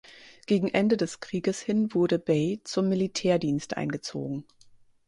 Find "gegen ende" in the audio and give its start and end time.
0.47-0.97